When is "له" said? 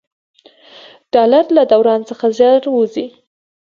1.57-1.63